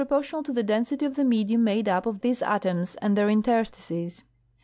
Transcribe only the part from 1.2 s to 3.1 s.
medium made up of these atoms